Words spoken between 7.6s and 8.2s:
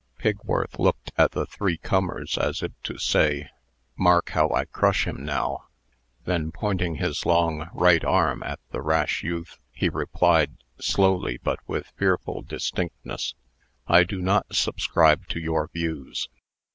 right